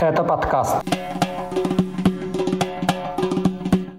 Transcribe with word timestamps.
Это 0.00 0.24
подкаст. 0.24 0.76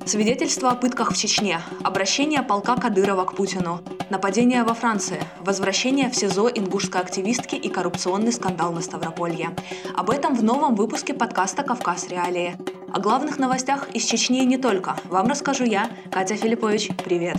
Свидетельства 0.04 0.71
о 0.71 0.75
пытках 0.75 1.12
в 1.12 1.16
Чечне, 1.16 1.59
обращение 1.83 2.42
полка 2.42 2.75
Кадырова 2.75 3.25
к 3.25 3.35
Путину, 3.35 3.81
нападение 4.09 4.64
во 4.64 4.74
Франции, 4.74 5.22
возвращение 5.42 6.09
в 6.09 6.16
СИЗО 6.16 6.50
ингушской 6.50 7.01
активистки 7.01 7.53
и 7.53 7.69
коррупционный 7.69 8.32
скандал 8.32 8.71
на 8.71 8.82
Ставрополье. 8.82 9.52
Об 9.95 10.09
этом 10.09 10.36
в 10.36 10.43
новом 10.43 10.73
выпуске 10.73 11.14
подкаста 11.14 11.61
«Кавказ. 11.61 12.07
Реалии». 12.07 12.57
О 12.91 12.99
главных 12.99 13.38
новостях 13.38 13.88
из 13.91 14.04
Чечни 14.04 14.41
и 14.41 14.45
не 14.47 14.57
только. 14.57 14.95
Вам 15.05 15.27
расскажу 15.27 15.65
я, 15.65 15.91
Катя 16.11 16.36
Филиппович. 16.36 16.89
Привет! 17.05 17.38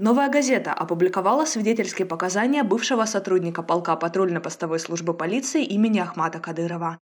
Новая 0.00 0.28
газета 0.28 0.72
опубликовала 0.72 1.44
свидетельские 1.44 2.06
показания 2.06 2.62
бывшего 2.62 3.04
сотрудника 3.04 3.64
полка 3.64 3.96
патрульно-постовой 3.96 4.78
службы 4.78 5.12
полиции 5.12 5.64
имени 5.64 5.98
Ахмата 5.98 6.38
Кадырова. 6.38 6.98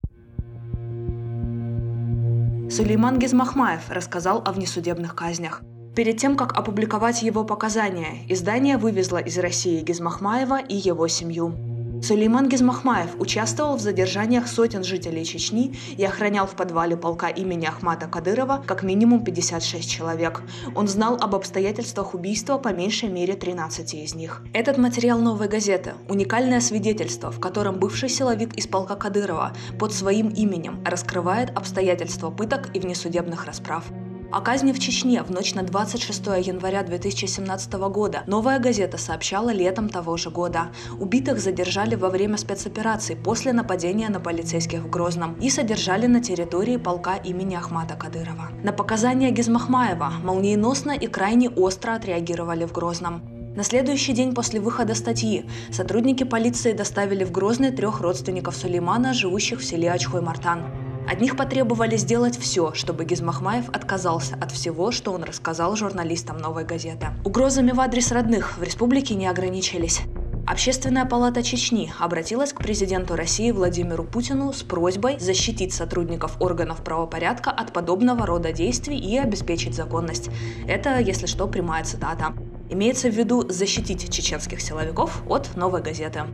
Сулейман 2.68 3.20
Гизмахмаев 3.20 3.90
рассказал 3.90 4.42
о 4.44 4.50
внесудебных 4.50 5.14
казнях. 5.14 5.62
Перед 5.94 6.16
тем, 6.16 6.36
как 6.36 6.58
опубликовать 6.58 7.22
его 7.22 7.44
показания, 7.44 8.26
издание 8.28 8.76
вывезло 8.76 9.18
из 9.18 9.38
России 9.38 9.82
Гизмахмаева 9.82 10.60
и 10.60 10.74
его 10.74 11.06
семью. 11.06 11.69
Сулейман 12.02 12.48
Гизмахмаев 12.48 13.20
участвовал 13.20 13.76
в 13.76 13.80
задержаниях 13.80 14.48
сотен 14.48 14.82
жителей 14.82 15.24
Чечни 15.24 15.76
и 15.96 16.04
охранял 16.04 16.46
в 16.46 16.56
подвале 16.56 16.96
полка 16.96 17.28
имени 17.28 17.66
Ахмата 17.66 18.06
Кадырова 18.06 18.62
как 18.66 18.82
минимум 18.82 19.22
56 19.22 19.88
человек. 19.88 20.42
Он 20.74 20.88
знал 20.88 21.18
об 21.20 21.34
обстоятельствах 21.34 22.14
убийства 22.14 22.56
по 22.56 22.68
меньшей 22.68 23.10
мере 23.10 23.34
13 23.34 23.94
из 23.94 24.14
них. 24.14 24.42
Этот 24.54 24.78
материал 24.78 25.18
«Новой 25.18 25.48
газеты»– 25.48 25.92
уникальное 26.08 26.60
свидетельство, 26.60 27.30
в 27.30 27.38
котором 27.38 27.78
бывший 27.78 28.08
силовик 28.08 28.54
из 28.54 28.66
полка 28.66 28.96
Кадырова 28.96 29.52
под 29.78 29.92
своим 29.92 30.28
именем 30.28 30.82
раскрывает 30.84 31.50
обстоятельства 31.50 32.30
пыток 32.30 32.74
и 32.74 32.80
внесудебных 32.80 33.44
расправ. 33.44 33.84
О 34.32 34.40
казни 34.42 34.72
в 34.72 34.78
Чечне 34.78 35.24
в 35.24 35.30
ночь 35.32 35.54
на 35.54 35.64
26 35.64 36.26
января 36.46 36.84
2017 36.84 37.72
года 37.72 38.22
новая 38.28 38.60
газета 38.60 38.96
сообщала 38.96 39.50
летом 39.50 39.88
того 39.88 40.16
же 40.16 40.30
года. 40.30 40.68
Убитых 41.00 41.40
задержали 41.40 41.96
во 41.96 42.10
время 42.10 42.36
спецоперации 42.36 43.16
после 43.16 43.52
нападения 43.52 44.08
на 44.08 44.20
полицейских 44.20 44.82
в 44.82 44.88
Грозном 44.88 45.34
и 45.40 45.50
содержали 45.50 46.06
на 46.06 46.22
территории 46.22 46.76
полка 46.76 47.16
имени 47.16 47.56
Ахмата 47.56 47.96
Кадырова. 47.96 48.50
На 48.62 48.72
показания 48.72 49.32
Гизмахмаева 49.32 50.12
молниеносно 50.22 50.92
и 50.92 51.08
крайне 51.08 51.50
остро 51.50 51.94
отреагировали 51.94 52.66
в 52.66 52.72
Грозном. 52.72 53.22
На 53.56 53.64
следующий 53.64 54.12
день 54.12 54.32
после 54.32 54.60
выхода 54.60 54.94
статьи 54.94 55.44
сотрудники 55.72 56.22
полиции 56.22 56.72
доставили 56.72 57.24
в 57.24 57.32
Грозный 57.32 57.72
трех 57.72 58.00
родственников 58.00 58.54
Сулеймана, 58.54 59.12
живущих 59.12 59.58
в 59.58 59.64
селе 59.64 59.90
Ачхой-Мартан. 59.90 60.79
От 61.08 61.20
них 61.20 61.36
потребовали 61.36 61.96
сделать 61.96 62.38
все, 62.38 62.72
чтобы 62.74 63.04
Гизмахмаев 63.04 63.68
отказался 63.70 64.36
от 64.40 64.52
всего, 64.52 64.92
что 64.92 65.12
он 65.12 65.24
рассказал 65.24 65.76
журналистам 65.76 66.38
«Новой 66.38 66.64
газеты». 66.64 67.08
Угрозами 67.24 67.72
в 67.72 67.80
адрес 67.80 68.12
родных 68.12 68.58
в 68.58 68.62
республике 68.62 69.14
не 69.14 69.26
ограничились. 69.26 70.02
Общественная 70.46 71.04
палата 71.04 71.42
Чечни 71.44 71.92
обратилась 72.00 72.52
к 72.52 72.58
президенту 72.58 73.14
России 73.14 73.52
Владимиру 73.52 74.02
Путину 74.02 74.52
с 74.52 74.62
просьбой 74.62 75.18
защитить 75.20 75.72
сотрудников 75.72 76.40
органов 76.40 76.82
правопорядка 76.82 77.50
от 77.50 77.72
подобного 77.72 78.26
рода 78.26 78.52
действий 78.52 78.98
и 78.98 79.16
обеспечить 79.16 79.74
законность. 79.74 80.28
Это, 80.66 80.98
если 80.98 81.26
что, 81.26 81.46
прямая 81.46 81.84
цитата. 81.84 82.32
Имеется 82.68 83.08
в 83.08 83.14
виду 83.14 83.48
защитить 83.48 84.12
чеченских 84.12 84.60
силовиков 84.60 85.22
от 85.28 85.56
новой 85.56 85.82
газеты. 85.82 86.24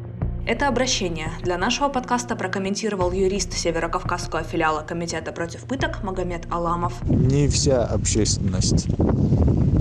Это 0.46 0.68
обращение 0.68 1.32
для 1.42 1.58
нашего 1.58 1.88
подкаста 1.88 2.36
прокомментировал 2.36 3.10
юрист 3.10 3.52
Северокавказского 3.52 4.44
филиала 4.44 4.82
Комитета 4.82 5.32
против 5.32 5.62
пыток 5.62 6.04
Магомед 6.04 6.46
Аламов. 6.52 6.92
Не 7.08 7.48
вся 7.48 7.84
общественность, 7.84 8.86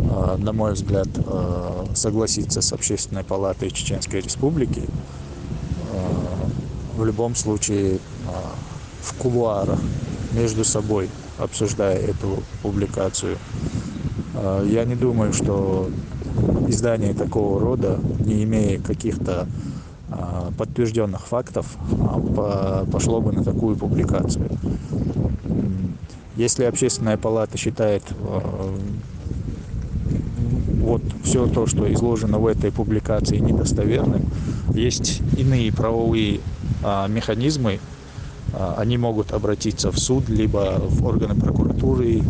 а, 0.09 0.38
на 0.40 0.53
мой 0.53 0.73
взгляд, 0.73 1.07
а, 1.28 1.85
согласится 1.94 2.62
с 2.63 2.73
Общественной 2.73 3.23
палатой 3.23 3.69
Чеченской 3.69 4.22
Республики. 4.22 4.81
А, 5.94 6.97
в 6.97 7.06
любом 7.06 7.35
случае, 7.35 8.00
в 9.03 9.13
кулуарах 9.19 9.79
между 10.31 10.63
собой 10.63 11.11
обсуждая 11.38 11.97
эту 11.97 12.41
публикацию. 12.63 13.38
Я 14.66 14.84
не 14.84 14.95
думаю, 14.95 15.31
что 15.31 15.91
издание 16.67 17.13
такого 17.13 17.59
рода, 17.59 18.00
не 18.19 18.44
имея 18.44 18.79
каких-то 18.79 19.47
подтвержденных 20.57 21.27
фактов 21.27 21.77
а, 22.38 22.85
пошло 22.91 23.21
бы 23.21 23.31
на 23.31 23.43
такую 23.43 23.75
публикацию. 23.75 24.49
Если 26.35 26.63
общественная 26.63 27.17
палата 27.17 27.57
считает 27.57 28.03
а, 28.11 28.75
вот 30.81 31.01
все 31.23 31.47
то, 31.47 31.66
что 31.66 31.91
изложено 31.91 32.39
в 32.39 32.47
этой 32.47 32.71
публикации 32.71 33.38
недостоверным, 33.38 34.23
есть 34.73 35.21
иные 35.38 35.71
правовые 35.73 36.41
механизмы, 37.07 37.79
они 38.77 38.97
могут 38.97 39.31
обратиться 39.31 39.91
в 39.91 39.97
суд, 39.97 40.29
либо 40.29 40.79
в 40.79 41.03
органы 41.05 41.33
прокуратуры 41.39 42.22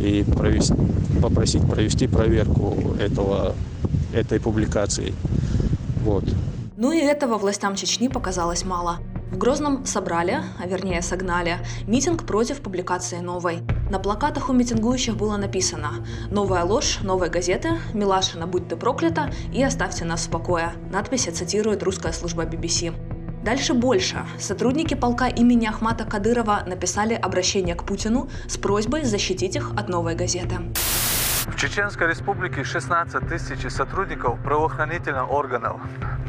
и 0.00 0.24
провести, 0.34 0.74
попросить 1.20 1.62
провести 1.68 2.06
проверку 2.06 2.94
этого, 2.98 3.54
этой 4.14 4.40
публикации. 4.40 5.12
Вот. 6.02 6.24
Ну 6.80 6.92
и 6.92 6.98
этого 6.98 7.36
властям 7.36 7.76
Чечни 7.76 8.08
показалось 8.08 8.64
мало. 8.64 9.00
В 9.30 9.36
Грозном 9.36 9.84
собрали, 9.84 10.42
а 10.58 10.66
вернее 10.66 11.02
согнали, 11.02 11.58
митинг 11.86 12.24
против 12.24 12.62
публикации 12.62 13.18
новой. 13.18 13.58
На 13.90 13.98
плакатах 13.98 14.48
у 14.48 14.54
митингующих 14.54 15.14
было 15.14 15.36
написано 15.36 16.06
«Новая 16.30 16.64
ложь, 16.64 17.00
новой 17.02 17.28
газеты, 17.28 17.78
Милашина, 17.92 18.46
будь 18.46 18.66
ты 18.66 18.76
проклята 18.76 19.30
и 19.52 19.62
оставьте 19.62 20.06
нас 20.06 20.26
в 20.26 20.30
покое». 20.30 20.72
Надписи 20.90 21.28
цитирует 21.28 21.82
русская 21.82 22.14
служба 22.14 22.46
BBC. 22.46 22.94
Дальше 23.44 23.74
больше. 23.74 24.24
Сотрудники 24.38 24.94
полка 24.94 25.28
имени 25.28 25.66
Ахмата 25.66 26.06
Кадырова 26.06 26.62
написали 26.66 27.12
обращение 27.12 27.74
к 27.74 27.84
Путину 27.84 28.30
с 28.48 28.56
просьбой 28.56 29.04
защитить 29.04 29.54
их 29.54 29.72
от 29.76 29.90
новой 29.90 30.14
газеты. 30.14 30.56
В 31.46 31.56
Чеченской 31.56 32.06
Республике 32.06 32.64
16 32.64 33.26
тысяч 33.26 33.70
сотрудников 33.72 34.38
правоохранительных 34.42 35.30
органов. 35.30 35.80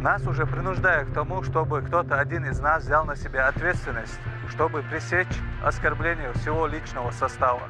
Нас 0.02 0.26
уже 0.26 0.46
принуждают 0.46 1.10
к 1.10 1.14
тому, 1.14 1.44
чтобы 1.44 1.82
кто-то 1.82 2.18
один 2.18 2.46
из 2.46 2.60
нас 2.60 2.86
взял 2.86 3.04
на 3.06 3.18
себя 3.18 3.50
ответственность, 3.50 4.14
чтобы 4.50 4.84
пресечь 4.84 5.28
оскорбление 5.64 6.32
всего 6.34 6.66
личного 6.66 7.12
состава. 7.12 7.62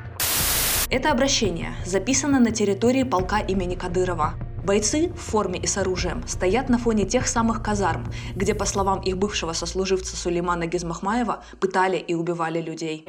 Это 0.91 1.11
обращение 1.11 1.73
записано 1.83 2.39
на 2.39 2.51
территории 2.51 3.03
полка 3.03 3.39
имени 3.39 3.75
Кадырова. 3.75 4.33
Бойцы 4.63 5.09
в 5.09 5.19
форме 5.19 5.59
и 5.59 5.65
с 5.65 5.77
оружием 5.77 6.21
стоят 6.27 6.69
на 6.69 6.77
фоне 6.77 7.05
тех 7.05 7.27
самых 7.27 7.63
казарм, 7.63 8.05
где, 8.35 8.53
по 8.53 8.65
словам 8.65 8.99
их 9.01 9.17
бывшего 9.17 9.53
сослуживца 9.53 10.15
Сулеймана 10.15 10.67
Гизмахмаева, 10.67 11.43
пытали 11.59 11.97
и 11.97 12.13
убивали 12.13 12.61
людей. 12.61 13.07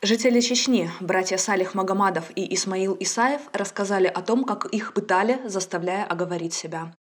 Жители 0.00 0.38
Чечни, 0.38 0.88
братья 1.00 1.36
Салих 1.38 1.74
Магомадов 1.74 2.30
и 2.36 2.54
Исмаил 2.54 2.96
Исаев, 3.00 3.40
рассказали 3.52 4.06
о 4.06 4.22
том, 4.22 4.44
как 4.44 4.66
их 4.66 4.94
пытали, 4.94 5.40
заставляя 5.44 6.04
оговорить 6.04 6.54
себя. 6.54 6.94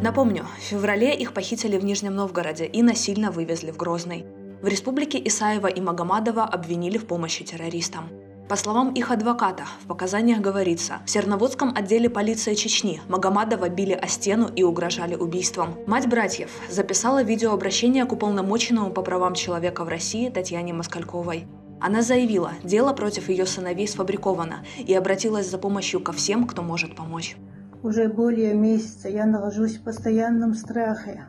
Напомню, 0.00 0.46
в 0.56 0.60
феврале 0.60 1.12
их 1.12 1.34
похитили 1.34 1.76
в 1.76 1.84
Нижнем 1.84 2.14
Новгороде 2.14 2.66
и 2.66 2.82
насильно 2.82 3.32
вывезли 3.32 3.72
в 3.72 3.76
Грозный. 3.76 4.26
В 4.62 4.68
республике 4.68 5.20
Исаева 5.24 5.66
и 5.66 5.80
Магомадова 5.80 6.44
обвинили 6.44 6.98
в 6.98 7.06
помощи 7.06 7.44
террористам. 7.44 8.08
По 8.48 8.56
словам 8.56 8.92
их 8.92 9.10
адвоката, 9.10 9.64
в 9.82 9.86
показаниях 9.86 10.40
говорится, 10.40 10.98
в 11.06 11.10
Серноводском 11.10 11.72
отделе 11.74 12.10
полиции 12.10 12.52
Чечни 12.54 13.00
Магомадова 13.08 13.70
били 13.70 13.92
о 13.92 14.06
стену 14.06 14.50
и 14.54 14.62
угрожали 14.62 15.14
убийством. 15.14 15.76
Мать 15.86 16.06
братьев 16.08 16.50
записала 16.68 17.22
видеообращение 17.22 18.04
к 18.04 18.12
уполномоченному 18.12 18.90
по 18.90 19.00
правам 19.00 19.34
человека 19.34 19.84
в 19.84 19.88
России 19.88 20.28
Татьяне 20.28 20.74
Москальковой. 20.74 21.46
Она 21.80 22.02
заявила, 22.02 22.52
дело 22.62 22.92
против 22.92 23.30
ее 23.30 23.46
сыновей 23.46 23.88
сфабриковано 23.88 24.64
и 24.78 24.92
обратилась 24.92 25.48
за 25.48 25.56
помощью 25.56 26.00
ко 26.00 26.12
всем, 26.12 26.46
кто 26.46 26.60
может 26.60 26.94
помочь. 26.94 27.36
Уже 27.82 28.08
более 28.08 28.54
месяца 28.54 29.08
я 29.08 29.24
нахожусь 29.24 29.76
в 29.76 29.84
постоянном 29.84 30.54
страхе 30.54 31.26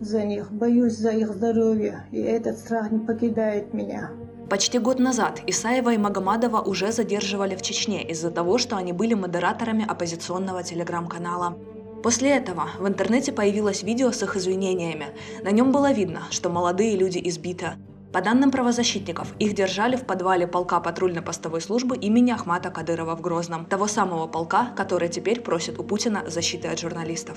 за 0.00 0.24
них, 0.24 0.50
боюсь 0.50 0.94
за 0.94 1.10
их 1.10 1.32
здоровье, 1.32 2.06
и 2.10 2.20
этот 2.20 2.58
страх 2.58 2.90
не 2.90 2.98
покидает 2.98 3.74
меня. 3.74 4.10
Почти 4.48 4.78
год 4.78 4.98
назад 4.98 5.42
Исаева 5.46 5.92
и 5.92 5.98
Магомадова 5.98 6.60
уже 6.60 6.90
задерживали 6.90 7.54
в 7.54 7.62
Чечне 7.62 8.02
из-за 8.08 8.30
того, 8.30 8.58
что 8.58 8.76
они 8.76 8.92
были 8.92 9.14
модераторами 9.14 9.86
оппозиционного 9.88 10.64
телеграм-канала. 10.64 11.56
После 12.02 12.30
этого 12.30 12.70
в 12.78 12.88
интернете 12.88 13.30
появилось 13.30 13.82
видео 13.82 14.10
с 14.10 14.22
их 14.22 14.36
извинениями. 14.36 15.08
На 15.44 15.50
нем 15.50 15.70
было 15.70 15.92
видно, 15.92 16.22
что 16.30 16.48
молодые 16.48 16.96
люди 16.96 17.20
избиты. 17.22 17.72
По 18.12 18.22
данным 18.22 18.50
правозащитников, 18.50 19.28
их 19.38 19.54
держали 19.54 19.94
в 19.94 20.04
подвале 20.04 20.48
полка 20.48 20.80
патрульно-постовой 20.80 21.60
службы 21.60 21.96
имени 21.96 22.32
Ахмата 22.32 22.70
Кадырова 22.70 23.14
в 23.14 23.20
Грозном, 23.20 23.66
того 23.66 23.86
самого 23.86 24.26
полка, 24.26 24.72
который 24.76 25.08
теперь 25.08 25.40
просит 25.40 25.78
у 25.78 25.84
Путина 25.84 26.24
защиты 26.28 26.66
от 26.66 26.80
журналистов. 26.80 27.36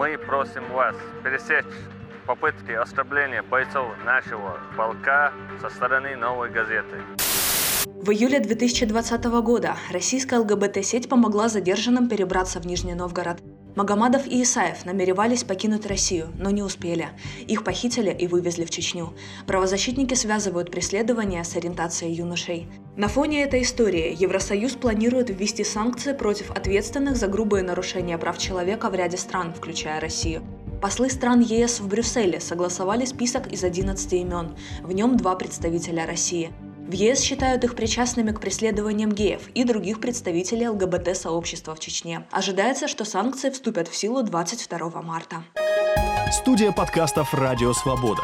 Мы 0.00 0.16
просим 0.16 0.62
вас 0.72 0.96
пересечь 1.22 1.66
попытки 2.26 2.72
оскорбления 2.72 3.42
бойцов 3.42 3.86
нашего 4.02 4.58
полка 4.74 5.30
со 5.60 5.68
стороны 5.68 6.16
новой 6.16 6.48
газеты. 6.48 7.02
В 7.84 8.10
июле 8.10 8.40
2020 8.40 9.24
года 9.42 9.76
российская 9.92 10.38
ЛГБТ-сеть 10.38 11.10
помогла 11.10 11.50
задержанным 11.50 12.08
перебраться 12.08 12.60
в 12.60 12.66
Нижний 12.66 12.94
Новгород. 12.94 13.42
Магомадов 13.80 14.26
и 14.26 14.42
Исаев 14.42 14.84
намеревались 14.84 15.42
покинуть 15.42 15.86
Россию, 15.86 16.28
но 16.38 16.50
не 16.50 16.62
успели. 16.62 17.08
Их 17.46 17.64
похитили 17.64 18.10
и 18.10 18.26
вывезли 18.26 18.66
в 18.66 18.70
Чечню. 18.70 19.14
Правозащитники 19.46 20.12
связывают 20.12 20.70
преследование 20.70 21.42
с 21.44 21.56
ориентацией 21.56 22.12
юношей. 22.12 22.68
На 22.98 23.08
фоне 23.08 23.42
этой 23.42 23.62
истории 23.62 24.14
Евросоюз 24.14 24.72
планирует 24.72 25.30
ввести 25.30 25.64
санкции 25.64 26.12
против 26.12 26.50
ответственных 26.50 27.16
за 27.16 27.26
грубые 27.26 27.64
нарушения 27.64 28.18
прав 28.18 28.36
человека 28.36 28.90
в 28.90 28.94
ряде 28.94 29.16
стран, 29.16 29.54
включая 29.54 29.98
Россию. 29.98 30.42
Послы 30.82 31.08
стран 31.08 31.40
ЕС 31.40 31.80
в 31.80 31.88
Брюсселе 31.88 32.38
согласовали 32.38 33.06
список 33.06 33.50
из 33.50 33.64
11 33.64 34.12
имен. 34.12 34.56
В 34.82 34.92
нем 34.92 35.16
два 35.16 35.36
представителя 35.36 36.04
России. 36.04 36.52
В 36.90 36.92
ЕС 36.92 37.20
считают 37.20 37.62
их 37.62 37.76
причастными 37.76 38.32
к 38.32 38.40
преследованиям 38.40 39.12
геев 39.12 39.48
и 39.54 39.62
других 39.62 40.00
представителей 40.00 40.66
ЛГБТ-сообщества 40.70 41.76
в 41.76 41.78
Чечне. 41.78 42.26
Ожидается, 42.32 42.88
что 42.88 43.04
санкции 43.04 43.50
вступят 43.50 43.86
в 43.86 43.94
силу 43.94 44.24
22 44.24 45.00
марта. 45.00 45.44
Студия 46.32 46.72
подкастов 46.72 47.32
«Радио 47.32 47.72
Свобода». 47.74 48.22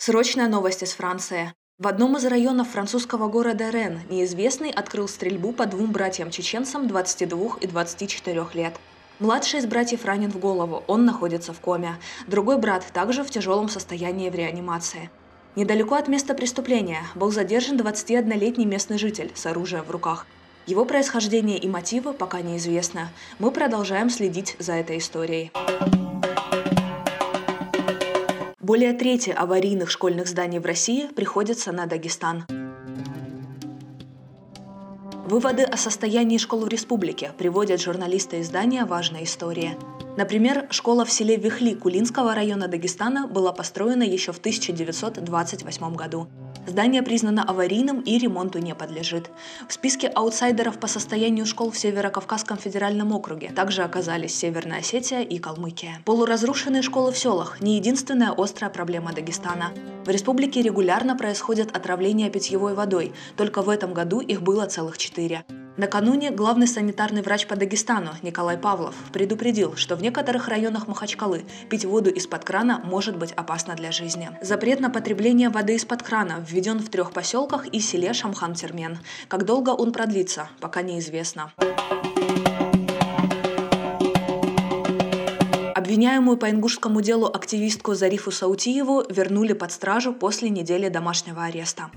Срочная 0.00 0.48
новость 0.48 0.82
из 0.82 0.92
Франции. 0.94 1.52
В 1.78 1.86
одном 1.86 2.16
из 2.16 2.24
районов 2.24 2.70
французского 2.70 3.28
города 3.28 3.70
Рен 3.70 4.00
неизвестный 4.10 4.70
открыл 4.70 5.06
стрельбу 5.06 5.52
по 5.52 5.66
двум 5.66 5.92
братьям-чеченцам 5.92 6.88
22 6.88 7.58
и 7.60 7.68
24 7.68 8.46
лет. 8.54 8.74
Младший 9.18 9.60
из 9.60 9.66
братьев 9.66 10.04
ранен 10.04 10.30
в 10.30 10.38
голову, 10.38 10.84
он 10.86 11.06
находится 11.06 11.54
в 11.54 11.60
коме. 11.60 11.96
Другой 12.26 12.58
брат 12.58 12.84
также 12.92 13.24
в 13.24 13.30
тяжелом 13.30 13.70
состоянии 13.70 14.28
в 14.28 14.34
реанимации. 14.34 15.08
Недалеко 15.54 15.94
от 15.94 16.06
места 16.06 16.34
преступления 16.34 17.02
был 17.14 17.32
задержан 17.32 17.78
21-летний 17.78 18.66
местный 18.66 18.98
житель 18.98 19.32
с 19.34 19.46
оружием 19.46 19.84
в 19.84 19.90
руках. 19.90 20.26
Его 20.66 20.84
происхождение 20.84 21.56
и 21.56 21.66
мотивы 21.66 22.12
пока 22.12 22.42
неизвестно. 22.42 23.08
Мы 23.38 23.50
продолжаем 23.52 24.10
следить 24.10 24.54
за 24.58 24.74
этой 24.74 24.98
историей. 24.98 25.50
Более 28.60 28.92
трети 28.92 29.30
аварийных 29.30 29.90
школьных 29.90 30.26
зданий 30.26 30.58
в 30.58 30.66
России 30.66 31.06
приходится 31.06 31.72
на 31.72 31.86
Дагестан. 31.86 32.44
Выводы 35.36 35.64
о 35.64 35.76
состоянии 35.76 36.38
школ 36.38 36.60
в 36.60 36.68
республике 36.68 37.30
приводят 37.36 37.78
журналисты 37.78 38.40
издания 38.40 38.86
«Важная 38.86 39.24
история». 39.24 39.76
Например, 40.16 40.66
школа 40.70 41.04
в 41.04 41.12
селе 41.12 41.36
Вихли 41.36 41.74
Кулинского 41.74 42.34
района 42.34 42.68
Дагестана 42.68 43.26
была 43.28 43.52
построена 43.52 44.02
еще 44.02 44.32
в 44.32 44.38
1928 44.38 45.94
году. 45.94 46.26
Здание 46.66 47.02
признано 47.02 47.44
аварийным 47.44 48.00
и 48.00 48.18
ремонту 48.18 48.58
не 48.58 48.74
подлежит. 48.74 49.30
В 49.68 49.72
списке 49.72 50.08
аутсайдеров 50.08 50.78
по 50.78 50.88
состоянию 50.88 51.46
школ 51.46 51.70
в 51.70 51.78
Северо-Кавказском 51.78 52.58
федеральном 52.58 53.12
округе 53.12 53.50
также 53.50 53.82
оказались 53.82 54.36
Северная 54.36 54.80
Осетия 54.80 55.20
и 55.20 55.38
Калмыкия. 55.38 56.00
Полуразрушенные 56.04 56.82
школы 56.82 57.12
в 57.12 57.18
селах– 57.18 57.60
не 57.60 57.76
единственная 57.76 58.34
острая 58.36 58.70
проблема 58.70 59.12
Дагестана. 59.12 59.72
В 60.04 60.08
республике 60.08 60.62
регулярно 60.62 61.16
происходят 61.16 61.76
отравления 61.76 62.30
питьевой 62.30 62.74
водой, 62.74 63.12
только 63.36 63.62
в 63.62 63.68
этом 63.68 63.94
году 63.94 64.20
их 64.20 64.42
было 64.42 64.66
целых 64.66 64.98
четыре. 64.98 65.44
Накануне 65.76 66.30
главный 66.30 66.66
санитарный 66.66 67.20
врач 67.20 67.46
по 67.46 67.54
Дагестану 67.54 68.12
Николай 68.22 68.56
Павлов 68.56 68.94
предупредил, 69.12 69.76
что 69.76 69.94
в 69.94 70.00
некоторых 70.00 70.48
районах 70.48 70.88
Махачкалы 70.88 71.44
пить 71.68 71.84
воду 71.84 72.08
из-под 72.08 72.46
крана 72.46 72.80
может 72.82 73.18
быть 73.18 73.32
опасно 73.32 73.74
для 73.74 73.92
жизни. 73.92 74.30
Запрет 74.40 74.80
на 74.80 74.88
потребление 74.88 75.50
воды 75.50 75.74
из-под 75.74 76.02
крана 76.02 76.42
введен 76.48 76.78
в 76.78 76.88
трех 76.88 77.12
поселках 77.12 77.66
и 77.66 77.80
селе 77.80 78.14
Шамхан-Термен. 78.14 78.98
Как 79.28 79.44
долго 79.44 79.70
он 79.70 79.92
продлится, 79.92 80.48
пока 80.60 80.80
неизвестно. 80.80 81.52
Обвиняемую 85.74 86.38
по 86.38 86.50
ингушскому 86.50 87.02
делу 87.02 87.26
активистку 87.26 87.92
Зарифу 87.92 88.30
Саутиеву 88.30 89.04
вернули 89.10 89.52
под 89.52 89.72
стражу 89.72 90.14
после 90.14 90.48
недели 90.48 90.88
домашнего 90.88 91.44
ареста. 91.44 91.90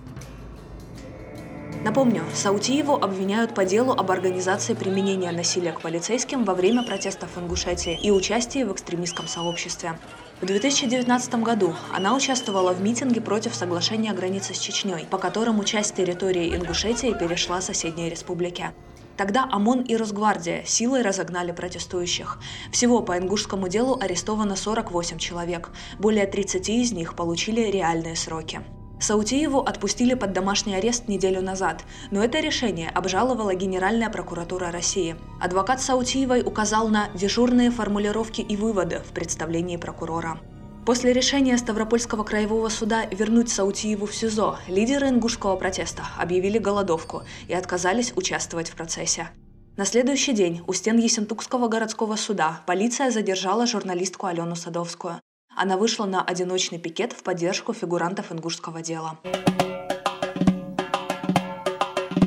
Напомню, 1.89 2.23
Саутиеву 2.35 2.93
обвиняют 2.93 3.55
по 3.55 3.65
делу 3.65 3.93
об 3.93 4.11
организации 4.11 4.75
применения 4.75 5.31
насилия 5.31 5.71
к 5.71 5.81
полицейским 5.81 6.43
во 6.43 6.53
время 6.53 6.83
протестов 6.83 7.35
в 7.35 7.39
Ингушетии 7.39 7.99
и 7.99 8.11
участии 8.11 8.63
в 8.63 8.71
экстремистском 8.71 9.27
сообществе. 9.27 9.97
В 10.39 10.45
2019 10.45 11.41
году 11.41 11.73
она 11.91 12.15
участвовала 12.15 12.73
в 12.73 12.81
митинге 12.83 13.21
против 13.21 13.55
соглашения 13.55 14.11
о 14.11 14.13
границе 14.13 14.53
с 14.53 14.59
Чечней, 14.59 15.07
по 15.09 15.17
которому 15.17 15.63
часть 15.63 15.95
территории 15.95 16.55
Ингушетии 16.55 17.17
перешла 17.19 17.59
соседней 17.59 18.07
республике. 18.07 18.71
Тогда 19.17 19.49
ОМОН 19.51 19.81
и 19.81 19.95
Росгвардия 19.95 20.63
силой 20.65 21.01
разогнали 21.01 21.51
протестующих. 21.53 22.37
Всего 22.71 23.01
по 23.01 23.17
ингушскому 23.17 23.67
делу 23.67 23.97
арестовано 23.99 24.55
48 24.55 25.17
человек. 25.17 25.71
Более 25.97 26.27
30 26.27 26.69
из 26.69 26.91
них 26.91 27.15
получили 27.15 27.61
реальные 27.61 28.15
сроки. 28.15 28.61
Саутиеву 28.99 29.59
отпустили 29.59 30.13
под 30.13 30.33
домашний 30.33 30.75
арест 30.75 31.07
неделю 31.07 31.41
назад, 31.41 31.83
но 32.11 32.23
это 32.23 32.39
решение 32.39 32.89
обжаловала 32.89 33.55
Генеральная 33.55 34.09
прокуратура 34.09 34.71
России. 34.71 35.15
Адвокат 35.41 35.81
Саутиевой 35.81 36.41
указал 36.41 36.89
на 36.89 37.09
дежурные 37.13 37.71
формулировки 37.71 38.41
и 38.41 38.57
выводы 38.57 38.99
в 38.99 39.13
представлении 39.13 39.77
прокурора. 39.77 40.39
После 40.85 41.13
решения 41.13 41.57
Ставропольского 41.57 42.23
краевого 42.23 42.67
суда 42.69 43.05
вернуть 43.05 43.49
Саутиеву 43.49 44.05
в 44.05 44.15
СИЗО, 44.15 44.57
лидеры 44.67 45.09
ингушского 45.09 45.55
протеста 45.55 46.03
объявили 46.17 46.57
голодовку 46.57 47.23
и 47.47 47.53
отказались 47.53 48.11
участвовать 48.15 48.69
в 48.69 48.75
процессе. 48.75 49.29
На 49.77 49.85
следующий 49.85 50.33
день 50.33 50.61
у 50.67 50.73
стен 50.73 50.97
Ессентукского 50.97 51.67
городского 51.67 52.17
суда 52.17 52.61
полиция 52.65 53.11
задержала 53.11 53.65
журналистку 53.65 54.25
Алену 54.25 54.55
Садовскую. 54.55 55.21
Она 55.61 55.75
вышла 55.75 56.05
на 56.05 56.23
одиночный 56.23 56.79
пикет 56.79 57.11
в 57.11 57.21
поддержку 57.21 57.73
фигурантов 57.73 58.31
ингушского 58.31 58.81
дела. 58.81 59.19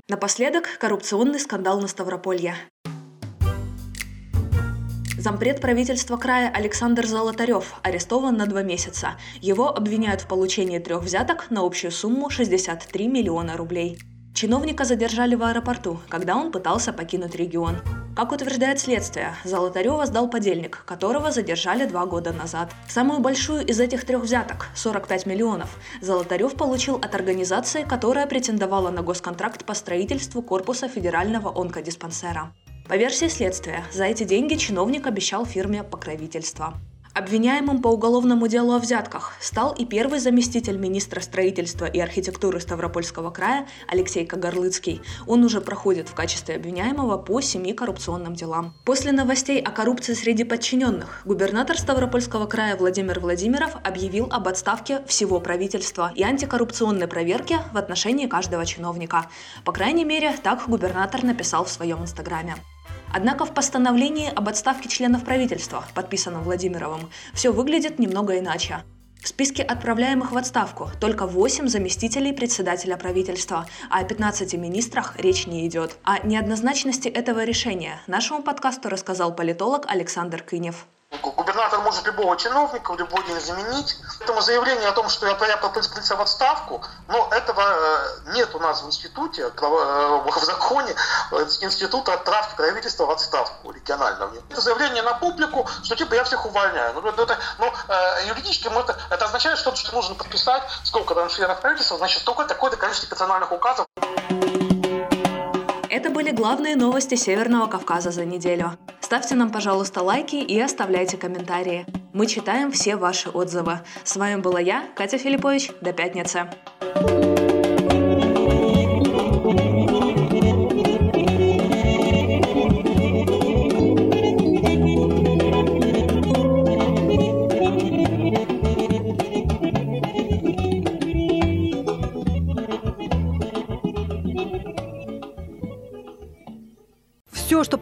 Напоследок 0.06 0.68
коррупционный 0.78 1.40
скандал 1.40 1.80
на 1.80 1.88
Ставрополье. 1.88 2.54
Зампред 5.16 5.62
правительства 5.62 6.18
края 6.18 6.52
Александр 6.54 7.06
Золотарев 7.06 7.76
арестован 7.82 8.36
на 8.36 8.44
два 8.44 8.62
месяца. 8.62 9.16
Его 9.40 9.74
обвиняют 9.74 10.20
в 10.20 10.28
получении 10.28 10.78
трех 10.78 11.02
взяток 11.02 11.50
на 11.50 11.64
общую 11.64 11.90
сумму 11.90 12.28
63 12.28 13.08
миллиона 13.08 13.56
рублей. 13.56 13.98
Чиновника 14.34 14.84
задержали 14.84 15.36
в 15.36 15.42
аэропорту, 15.42 16.00
когда 16.10 16.36
он 16.36 16.52
пытался 16.52 16.92
покинуть 16.92 17.34
регион. 17.34 17.78
Как 18.14 18.30
утверждает 18.30 18.78
следствие, 18.78 19.34
Золотарева 19.42 20.04
сдал 20.04 20.28
подельник, 20.28 20.84
которого 20.84 21.30
задержали 21.30 21.86
два 21.86 22.04
года 22.04 22.32
назад. 22.32 22.70
Самую 22.86 23.20
большую 23.20 23.64
из 23.66 23.80
этих 23.80 24.04
трех 24.04 24.22
взяток– 24.22 24.68
45 24.74 25.24
миллионов– 25.24 25.78
Золотарев 26.02 26.54
получил 26.54 26.96
от 26.96 27.14
организации, 27.14 27.84
которая 27.84 28.26
претендовала 28.26 28.90
на 28.90 29.02
госконтракт 29.02 29.64
по 29.64 29.72
строительству 29.72 30.42
корпуса 30.42 30.88
федерального 30.88 31.58
онкодиспансера. 31.58 32.52
По 32.86 32.96
версии 32.98 33.28
следствия, 33.28 33.82
за 33.90 34.04
эти 34.04 34.24
деньги 34.24 34.56
чиновник 34.56 35.06
обещал 35.06 35.46
фирме 35.46 35.82
покровительство. 35.82 36.74
Обвиняемым 37.14 37.82
по 37.82 37.88
уголовному 37.88 38.48
делу 38.48 38.72
о 38.72 38.78
взятках 38.78 39.34
стал 39.38 39.74
и 39.74 39.84
первый 39.84 40.18
заместитель 40.18 40.78
министра 40.78 41.20
строительства 41.20 41.84
и 41.84 42.00
архитектуры 42.00 42.58
Ставропольского 42.58 43.30
края 43.30 43.66
Алексей 43.86 44.24
Кагарлыцкий. 44.24 45.02
Он 45.26 45.44
уже 45.44 45.60
проходит 45.60 46.08
в 46.08 46.14
качестве 46.14 46.56
обвиняемого 46.56 47.18
по 47.18 47.42
семи 47.42 47.74
коррупционным 47.74 48.34
делам. 48.34 48.72
После 48.86 49.12
новостей 49.12 49.60
о 49.60 49.70
коррупции 49.72 50.14
среди 50.14 50.44
подчиненных 50.44 51.20
губернатор 51.26 51.78
Ставропольского 51.78 52.46
края 52.46 52.76
Владимир 52.76 53.20
Владимиров 53.20 53.76
объявил 53.84 54.28
об 54.30 54.48
отставке 54.48 55.02
всего 55.06 55.38
правительства 55.38 56.12
и 56.14 56.22
антикоррупционной 56.22 57.08
проверке 57.08 57.58
в 57.74 57.76
отношении 57.76 58.26
каждого 58.26 58.64
чиновника. 58.64 59.26
По 59.66 59.72
крайней 59.72 60.06
мере, 60.06 60.34
так 60.42 60.66
губернатор 60.66 61.22
написал 61.24 61.66
в 61.66 61.70
своем 61.70 62.00
инстаграме. 62.00 62.56
Однако 63.12 63.44
в 63.44 63.52
постановлении 63.52 64.32
об 64.34 64.48
отставке 64.48 64.88
членов 64.88 65.24
правительства, 65.24 65.84
подписанном 65.94 66.42
Владимировым, 66.42 67.10
все 67.34 67.52
выглядит 67.52 67.98
немного 67.98 68.38
иначе. 68.38 68.82
В 69.22 69.28
списке 69.28 69.62
отправляемых 69.62 70.32
в 70.32 70.36
отставку 70.36 70.90
только 70.98 71.26
8 71.26 71.68
заместителей 71.68 72.32
председателя 72.32 72.96
правительства, 72.96 73.66
а 73.88 74.00
о 74.00 74.04
15 74.04 74.54
министрах 74.54 75.16
речь 75.20 75.46
не 75.46 75.66
идет. 75.68 75.96
О 76.02 76.26
неоднозначности 76.26 77.08
этого 77.08 77.44
решения 77.44 78.00
нашему 78.08 78.42
подкасту 78.42 78.88
рассказал 78.88 79.32
политолог 79.34 79.86
Александр 79.88 80.42
Кынев. 80.42 80.86
Губернатор 81.20 81.80
может 81.80 82.04
любого 82.06 82.36
чиновника 82.36 82.92
в 82.92 82.98
любой 82.98 83.24
день 83.26 83.40
заменить. 83.40 83.96
Поэтому 84.18 84.40
заявление 84.40 84.88
о 84.88 84.92
том, 84.92 85.08
что 85.08 85.26
я, 85.26 85.36
я 85.46 85.56
в 86.16 86.20
отставку, 86.20 86.82
но 87.08 87.28
этого 87.30 87.62
э, 87.62 88.32
нет 88.34 88.54
у 88.54 88.58
нас 88.58 88.82
в 88.82 88.86
институте, 88.86 89.50
в 89.50 90.44
законе 90.44 90.94
института 91.60 92.14
отправки 92.14 92.56
правительства 92.56 93.06
в 93.06 93.10
отставку 93.10 93.70
регионального. 93.70 94.34
Это 94.50 94.60
заявление 94.60 95.02
на 95.02 95.14
публику, 95.14 95.68
что 95.82 95.96
типа 95.96 96.14
я 96.14 96.24
всех 96.24 96.46
увольняю. 96.46 96.94
Ну, 96.94 97.06
это, 97.08 97.38
ну 97.58 97.72
юридически 98.26 98.68
это, 98.80 98.98
это 99.10 99.24
означает, 99.24 99.58
что, 99.58 99.74
что 99.74 99.94
нужно 99.94 100.14
подписать, 100.14 100.62
сколько 100.84 101.14
там 101.14 101.28
членов 101.28 101.60
правительства, 101.60 101.98
значит, 101.98 102.22
столько 102.22 102.44
такое-то 102.44 102.76
количество 102.76 103.08
персональных 103.08 103.52
указов. 103.52 103.86
Были 106.22 106.36
главные 106.36 106.76
новости 106.76 107.16
Северного 107.16 107.66
Кавказа 107.66 108.12
за 108.12 108.24
неделю. 108.24 108.78
Ставьте 109.00 109.34
нам, 109.34 109.50
пожалуйста, 109.50 110.02
лайки 110.02 110.36
и 110.36 110.60
оставляйте 110.60 111.16
комментарии. 111.16 111.84
Мы 112.12 112.28
читаем 112.28 112.70
все 112.70 112.94
ваши 112.94 113.28
отзывы. 113.28 113.80
С 114.04 114.14
вами 114.14 114.40
была 114.40 114.60
я, 114.60 114.84
Катя 114.94 115.18
Филиппович. 115.18 115.72
До 115.80 115.92
пятницы. 115.92 116.48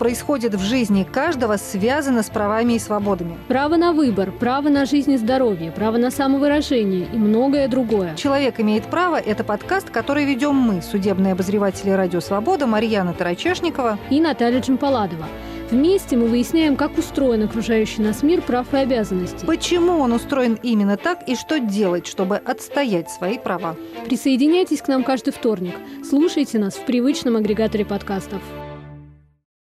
Происходит 0.01 0.55
в 0.55 0.61
жизни 0.65 1.05
каждого, 1.05 1.59
связано 1.59 2.23
с 2.23 2.31
правами 2.31 2.73
и 2.73 2.79
свободами. 2.79 3.37
Право 3.49 3.77
на 3.77 3.93
выбор, 3.93 4.33
право 4.33 4.71
на 4.71 4.87
жизнь 4.87 5.13
и 5.13 5.19
здоровье, 5.19 5.71
право 5.71 5.99
на 5.99 6.11
самовыражение 6.11 7.07
и 7.13 7.19
многое 7.19 7.69
другое. 7.69 8.17
«Человек 8.17 8.59
имеет 8.61 8.87
право»– 8.87 9.17
это 9.21 9.45
подкаст, 9.45 9.91
который 9.91 10.25
ведем 10.25 10.55
мы, 10.55 10.81
судебные 10.81 11.35
обозреватели 11.35 11.91
«Радио 11.91 12.21
Свобода» 12.21 12.67
Марьяна 12.67 13.13
Тарачешникова 13.13 13.99
и 14.09 14.21
Наталья 14.23 14.61
Джампаладова. 14.61 15.27
Вместе 15.71 16.17
мы 16.17 16.29
выясняем, 16.29 16.77
как 16.77 16.97
устроен 16.97 17.43
окружающий 17.43 18.01
нас 18.01 18.23
мир 18.23 18.41
прав 18.41 18.73
и 18.73 18.79
обязанностей. 18.79 19.47
Почему 19.47 19.99
он 19.99 20.13
устроен 20.13 20.59
именно 20.63 20.97
так 20.97 21.29
и 21.29 21.37
что 21.37 21.61
делать, 21.61 22.07
чтобы 22.07 22.37
отстоять 22.37 23.11
свои 23.11 23.37
права. 23.37 23.77
Присоединяйтесь 24.07 24.81
к 24.81 24.89
нам 24.89 25.05
каждый 25.05 25.35
вторник. 25.35 25.75
Слушайте 26.09 26.59
нас 26.59 26.75
в 26.75 26.87
привычном 26.87 27.37
агрегаторе 27.37 27.85
подкастов. 27.85 28.41